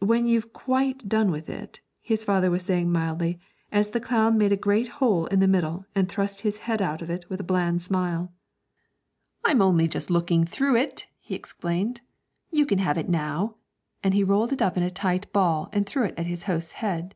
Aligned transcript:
'When 0.00 0.26
you've 0.26 0.52
quite 0.52 1.08
done 1.08 1.30
with 1.30 1.48
it' 1.48 1.80
his 2.10 2.22
father 2.22 2.50
was 2.50 2.62
saying 2.66 2.92
mildly, 2.92 3.38
as 3.72 3.88
the 3.88 3.98
clown 3.98 4.36
made 4.36 4.52
a 4.52 4.58
great 4.58 4.88
hole 5.00 5.24
in 5.28 5.40
the 5.40 5.48
middle 5.48 5.86
and 5.94 6.06
thrust 6.06 6.42
his 6.42 6.58
head 6.68 6.82
out 6.82 7.00
of 7.00 7.08
it 7.08 7.24
with 7.30 7.40
a 7.40 7.48
bland 7.48 7.80
smile. 7.80 8.30
'I'm 9.42 9.62
only 9.62 9.88
just 9.88 10.10
looking 10.10 10.44
through 10.44 10.76
it,' 10.76 11.06
he 11.18 11.34
explained; 11.34 12.02
'you 12.50 12.66
can 12.66 12.76
have 12.80 12.98
it 12.98 13.08
now,' 13.08 13.54
and 14.02 14.12
he 14.12 14.22
rolled 14.22 14.52
it 14.52 14.60
up 14.60 14.76
in 14.76 14.82
a 14.82 14.90
tight 14.90 15.32
ball 15.32 15.70
and 15.72 15.86
threw 15.86 16.02
it 16.02 16.14
at 16.18 16.26
his 16.26 16.42
host's 16.42 16.72
head. 16.72 17.14